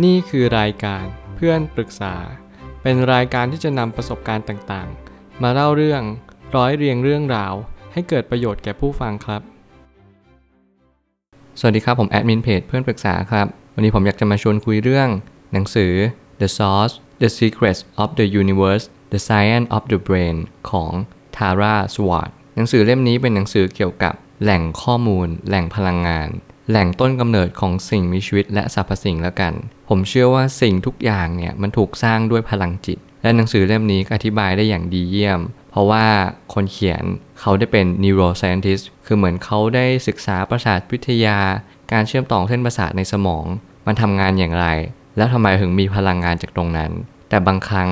[0.00, 1.04] นี่คือรายการ
[1.36, 2.14] เพื่อนปรึกษา
[2.82, 6.02] เป็นรายการที่จะนำประสบการณ์ต่างๆ มาเล่าเรื่อง
[6.56, 7.54] ร้อยเรียงเรื่องราว
[7.92, 9.42] ให้เกิดประโยชน์แก่ผู้ฟังครับ
[11.58, 15.08] สวัสดีครับ ผมแอดมินเพจเพื่อนปรึกษาครับ วันนี้ผมอยากจะมาชวนคุยเรื่อง
[15.52, 15.92] หนังสือ
[16.40, 20.36] The Source The Secrets of the Universe The Science of the Brain
[20.70, 20.92] ของ
[21.36, 26.30] Tara Swart หนังสือเล่มนี้เป็นหนังสือเกี่ยวกับแหล่งข้อมูล แหล่งพลังงาน
[26.70, 29.52] แหล่งต้นกำเนิดของสิ่งมีชีวิตและสรรพสิ่งแล้วกัน
[29.94, 36.06] ผมเชื่อว่าสิ่งทุกอย่างเนี่ยมันถูกสร้างด้วยพลังจิต และหนังสือเล่มนี้อธิบายได้อย่างดีเยี่ยม เพราะว่า
[36.54, 37.04] คนเขียน
[37.40, 41.38] เขาได้เป็น neuroscientist คือเหมือนเขาได้ศึกษาประสาทวิทยา
[41.92, 43.44] การเชื่อมต่อเส้นประสาทในสมอง
[43.86, 44.66] มันทำงานอย่างไร
[45.16, 46.90] แล้วทำไมถึงมีพลังงานจากตรงนั้น
[47.28, 47.90] แต่บางครั้ง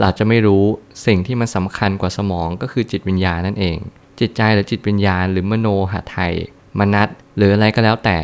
[0.00, 0.64] เราจะไม่รู้
[1.06, 3.78] สิ่งที่มันสำคัญกว่าสมองก็คือจิตวิญญาณนั่นเอง
[4.20, 6.32] จิตใจหรือจิตวิญญาณหรือมโนหะไทย
[6.78, 8.18] มนัตหรืออะไรก็แล้วแต่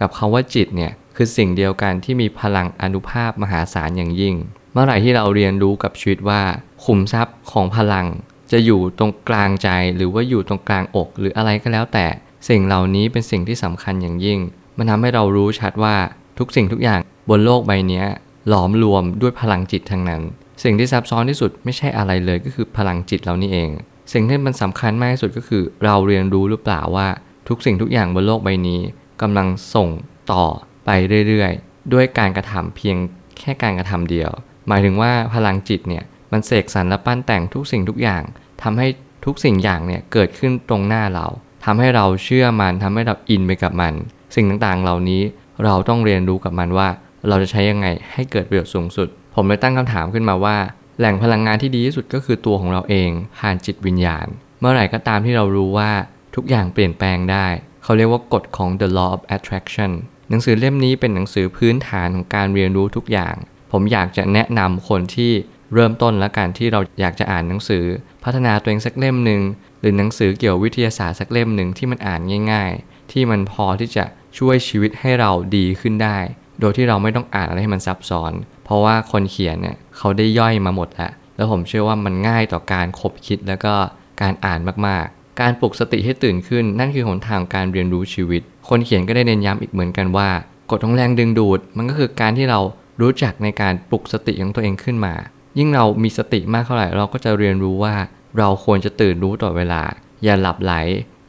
[0.00, 4.34] กับคาว่าจิตเนี่ย คือสิ่งเดียวกันที่มีพลังอนุภาพมหาศาลอย่างยิ่ง
[4.72, 6.42] เมื่อไหร่ที่เราเรียนรู้กับชีวิตว่า
[6.84, 8.06] ขุมทรัพย์ของพลัง
[8.52, 12.06] จะอยู่ตรงกลางใจหรือว่าอยู่ตรงกลางอก หรืออะไรก็แล้วแต่
[12.48, 14.38] สิ่งเหล่านี้เป็นสิ่งที่สำคัญอย่างยิ่ง
[14.78, 15.96] มันทำให้เรารู้ชัดว่า
[16.38, 18.04] ทุกสิ่งทุกอย่างบนโลกใบนี้
[18.48, 20.22] หลอมรวมด้วยพลังจิตทั้งนั้น
[20.62, 23.70] สิ่งที่ซับซ้อนที่สุดไม่ใช่อะไรเลยก็คือพลังจิตเรานี่เอง
[24.12, 27.08] สิ่งที่มันสำคัญมากที่สุดก็คือ เราเรียนรู้หรือเปล่าว่า
[27.48, 28.80] ทุกสิ่งทุกอย่างบนโลกใบนี้
[29.22, 29.88] กำลังส่ง
[30.32, 30.44] ต่อ
[30.84, 30.90] ไป
[31.28, 32.96] เรื่อยๆ ด้วยการกระทำเพียง
[33.38, 34.30] แค่การกระทำเดียว
[34.68, 38.22] หมายถึงว่าพลังจิตเนี่ยมันเสกสรรและปั้นแต่งทุกสิ่งทุกอย่าง
[38.62, 38.86] ทำให้
[39.24, 41.26] ทุกสิ่งอย่างเนี่ยเกิดขึ้นตรงหน้าเรา
[41.64, 43.94] ทำให้เราเชื่อมันทำให้เราอินไปกับมัน
[44.34, 45.22] สิ่งต่างๆ เหล่านี้
[45.64, 46.88] เราต้องเรียนรู้กับมันว่า
[47.28, 50.56] เราจะใช้ยังไงให้เกิดประโยชน์สูงสุด ผมเลยตั้งคำถามขึ้นมาว่า
[50.98, 54.26] แหล่งพลังงานที่ดีที่สุดก็คือตัวของเราเองผ่านจิตวิญญาณ
[54.60, 55.90] เมื่อไหร่ก็ตามที่เรารู้ว่า
[56.34, 57.46] ทุกอย่างเปลี่ยนแปลงได้
[57.82, 59.92] เขาเรียกว่ากฎของ the law of attraction
[60.30, 63.34] หนังสือเล่มนี้เป็นหนังสือพื้นฐานของการเรียนรู้ทุกอย่าง
[63.72, 65.32] ผมอยากจะแนะนำคนที่
[65.74, 67.84] เริ่มต้นและการที่เราอยากจะอ่านหนังสือ
[68.24, 69.42] พัฒนาตัวเองสักเล่มหนึ่ง
[69.80, 72.20] หรือหนังสือเกี่ยววิทยาศาสตร์สักเล่มหนึ่งที่มันอ่าน
[72.52, 74.04] ง่าย ๆ ที่มันพอที่จะ
[74.38, 76.18] ช่วยชีวิตให้เราดีขึ้นได้
[76.60, 78.32] โดยที่เราไม่ต้องอ่านอะไรให้มันซับซ้อน
[78.64, 83.74] เพราะว่าคนเขียนเนี่ยเขาได้ย่อยมาหมดแล้วแล้วผมเชื่อว่ามันง่ายต่อการคบคิดแล้วก็
[84.22, 90.28] การอ่านมากๆ การปลุกสติให้ตื่นขึ้น นั่นคือหนทางการเรียนรู้ชีวิต คนเขียนก็ได้เน้นย้ำอีกเหมือนกันว่า
[90.70, 92.60] กฎของแรงดึงดูด มันก็คือการที่เรา
[93.00, 95.14] รู้จักในการปลุกสติของตัวเองขึ้นมา
[95.58, 97.94] ยิ่งเรามีสติมากเท่าไหร่เราก็จะเรียนรู้ว่า
[98.38, 99.82] เราควรจะตื่นรู้ต่อเวลา
[100.24, 100.72] อย่าหลับไหล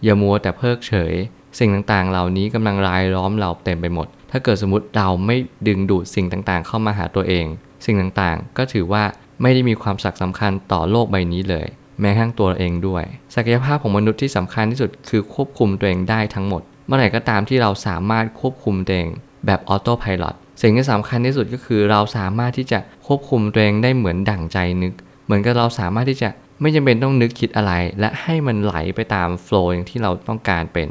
[0.03, 1.13] อย่ามัวแต่เพิกเฉย
[1.59, 5.35] สิ่งต่างๆ เหล่านี้กำลังรายล้อมเราเต็มไปหมด ถ้าเกิดสมมติเราไม่
[5.67, 7.45] ดึงดูดสิ่งต่างๆ เข้ามาหาตัวเอง
[7.85, 9.03] สิ่งต่างๆ ก็ถือว่า
[9.41, 11.67] ไม่ได้มีความสักสำคัญต่อโลกใบนี้เลย
[12.01, 13.03] แม้กระทั่งตัวเราเองด้วย
[13.35, 19.09] ศักยภาพของมนุษย์ที่สำคัญที่สุดคือควบคุมตัวเองได้ทั้งหมด เมื่อไหร่ก็ตามที่เราสามารถควบคุมตัวเอง
[19.45, 20.25] แบบออโต้พายロ
[20.61, 24.93] สิ่งที่สำคัญที่สุดก็คือเราสามารถที่จะควบคุมตัวเองได้เหมือนดั่งใจนึก
[25.25, 26.29] เหมือนกับเราสามารถที่จะ
[26.61, 30.87] ไม่จำเป็นต้องนึกคิดอะไร และให้มันไหลไปตามโฟล์อย่างที่เราต้องการเป็น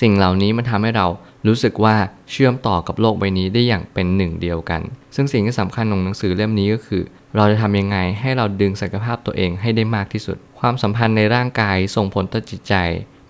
[0.00, 1.06] สิ่งเหล่านี้มันทำให้เรา
[1.46, 1.96] รู้สึกว่า
[2.30, 4.82] เชื่อมต่อกับโลกใบนี้ได้อย่างเป็นหนึ่งเดียวกัน
[5.14, 7.02] ซึ่งสิ่งที่สำคัญของหนังสือเล่มนี้ก็คือ
[7.36, 12.74] เราจะทำยังไงให้เราดึงศักยภาพตัวเองให้ได้มากที่สุด ความสัมพันธ์ในร่างกายส่งผลต่อจิตใจ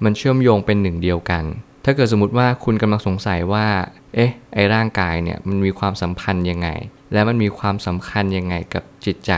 [0.04, 1.44] มันเชื่อมโยงเป็นหนึ่งเดียวกัน
[1.84, 3.66] ถ้าเกิดสมมติว่าคุณกำลังสงสัยว่า
[4.14, 6.68] เอ๊ะ ไอร่างกายเนี่ยมันมีความสัมพันธ์ยังไง
[7.12, 9.32] และมันมีความสำคัญยังไงกับจิตใจ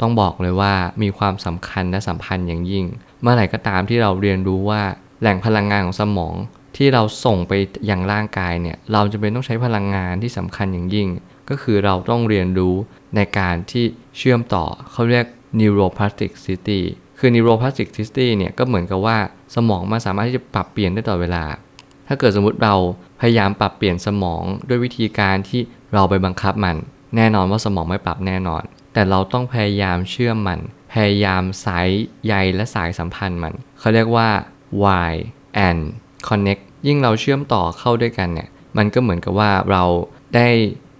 [0.00, 2.86] ต้องบอกเลยว่ามีความสำคัญและสัมพันธ์อย่างยิ่ง
[3.20, 4.82] เมื่อไหร่ก็ตามที่เราเรียนรู้ว่า
[5.20, 6.34] แหล่งพลังงานของสมอง
[6.76, 7.52] ที่เราส่งไป
[7.90, 11.08] ยังร่างกายเนี่ย เราจะเป็นต้องใช้พลังงานที่สำคัญอย่างยิ่ง
[11.48, 12.74] ก็คือเราต้องเรียนรู้
[13.16, 13.84] ในการที่
[14.16, 15.26] เชื่อมต่อเขาเรียก
[15.60, 16.80] neuroplasticity
[17.18, 19.18] คือ neuroplasticity เนี่ยก็เหมือนกับว่า
[19.54, 21.44] สมองมันสามารถที่จะปรับเปลี่ยนได้ตลอดเวลา
[22.08, 22.74] ถ้าเกิดสมมติเรา
[23.20, 25.60] พยายามปรับเปลี่ยนสมองด้วยวิธีการที่
[25.94, 26.76] เราไปบังคับมัน
[27.16, 30.60] แน่นอนว่าสมองไม่ปรับแน่นอน แต่เราต้องพยายามเชื่อมมัน
[30.92, 31.88] พยายามสาย
[32.26, 34.28] ใยและสายสัมพันธ์มัน เขาเรียกว่า
[35.08, 35.12] Y
[35.68, 35.82] and
[36.28, 39.84] connect ยิ่งเราเชื่อมต่อเข้าด้วยกันเนี่ย มันก็เหมือนกับว่าเรา
[40.36, 40.48] ได้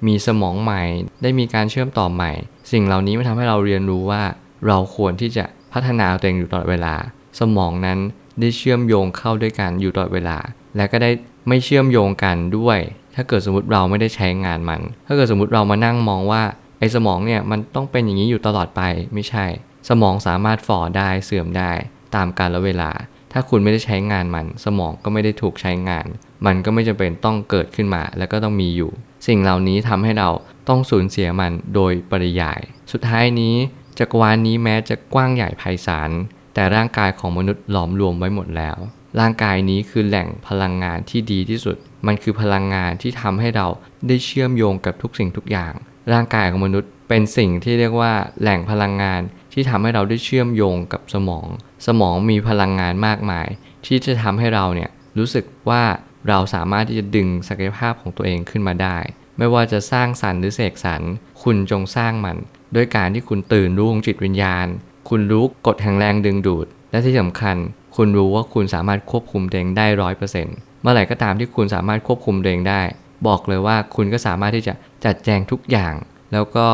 [0.06, 0.82] มีสมองใหม่
[1.22, 2.32] ได้มีการเชื่อมต่อใหม่
[2.72, 4.22] สิ่งเหล่านี้มันทำให้เราเรียนรู้ว่า
[4.66, 6.94] เราควรที่จะพัฒนาตัวเองอยู่ตลอดเวลา
[7.40, 7.98] สมองนั้น
[8.40, 10.38] ได้เชื่อมโยงเข้าด้วยกันอยู่ตลอดเวลา
[10.76, 11.10] และก็ได้
[11.48, 12.78] ไม่เชื่อมโยงกันด้วย
[13.14, 16.42] ถ้าเกิดสมมติเราไม่ได้ใช้งานมัน ถ้าเกิดสมมติเรามานั่งมองว่า
[16.78, 18.82] ไอ้สมองเนี่ยมันต้องเป็นอย่างนี้อยู่ตลอดไป
[19.14, 19.46] ไม่ใช่
[19.88, 21.72] สมองสามารถฝ่อได้เสื่อมได้
[22.14, 22.90] ตามกาลเวลา
[23.32, 26.06] ถ้าคุณไม่ได้ใช้งานมัน สมองก็ไม่ได้ถูกใช้งาน
[26.46, 28.90] มันก็ไม่จำเป็นต้องเกิดขึ้นมา แล้วก็ต้องมีอยู่
[29.26, 30.30] สิ่งเหล่านี้ทำให้เรา
[30.68, 32.60] ต้องสูญเสียมันโดยปริยาย
[32.92, 33.54] สุดท้ายนี้
[33.98, 36.10] จักรวาลนี้แม้จะกว้างใหญ่ไพศาล
[36.54, 38.78] แต่ร่างกายของมนุษย์หลอมรวมไว้หมดแล้ว
[39.20, 41.76] ร่างกายนี้คือแหล่งพลังงานที่ดีที่สุด
[42.06, 43.66] มันคือพลังงานที่ทำให้เรา
[44.06, 45.72] ได้เชื่อมโยงกับทุกสิ่งทุกอย่าง
[46.12, 49.20] ร่างกายของมนุษย์เป็นสิ่งที่เรียกว่าแหล่งพลังงาน
[49.58, 51.46] ที่ทำให้เราได้เชื่อมโยงกับสมอง
[51.86, 53.48] สมองมีพลังงานมากมาย
[53.86, 55.82] ที่จะทำให้เราเนี่ยรู้สึกว่า
[56.28, 58.98] เราสามารถที่จะดึงศักยภาพของตัวเองขึ้นมาได้
[59.38, 61.02] ไม่ว่าจะสร้างสรรค์หรือเสกสรร
[61.42, 62.36] คุณจงสร้างมัน
[62.74, 64.66] ด้วยการที่คุณตื่นรู้ของจิตวิญญาณ
[65.08, 67.56] คุณรู้กฎแห่งแรงดึงดูด และที่สำคัญ
[67.96, 72.80] คุณรู้ว่าคุณสามารถควบคุมตัวเองได้ร้อยเปอร์เซ็นต์เมื่อไหร่ก็ตามที่คุณสามารถควบคุมตัวเองได้
[73.26, 74.74] บอกเลยว่าคุณก็สามารถที่จะ
[75.04, 75.94] จัดแจงทุกอย่าง
[76.32, 76.68] แล้วก็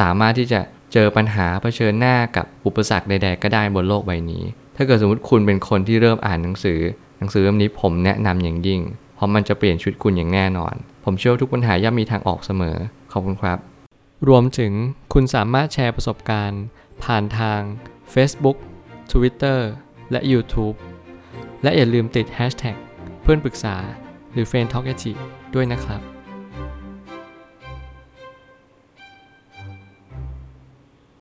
[0.00, 0.60] สามารถที่จะ
[0.92, 4.44] เจอปัญหาเผชิญหน้ากับอุปสรรคใด ๆ ก็ได้บนโลกใบนี้
[4.76, 6.80] ถ้าเกิดสมมติคุณเป็นคนที่เริ่มอ่านหนังสือ
[7.18, 8.80] หนังสือเล่มนี้ผมแนะนำอย่างยิ่ง
[9.14, 10.74] เพราะมันจะเปลี่ยนชีวิตคุณอย่างแน่นอน
[11.04, 12.76] ผมเชื่อทุกปัญหาย่อมมีทางออกเสมอ
[13.12, 13.58] ขอบคุณครับ
[14.28, 14.72] รวมถึง
[15.12, 16.62] คุณสามารถแชร์ประสบการณ์
[17.04, 17.60] ผ่านทาง
[18.14, 18.56] Facebook
[19.12, 19.60] Twitter
[20.10, 20.76] และ YouTube
[21.62, 22.76] และอย่าลืมติด Hashtag
[23.22, 23.76] เพื่อนปรึกษา
[24.32, 24.86] หรือ f r ร e n d t a l k
[25.54, 26.00] ด้วยนะครับ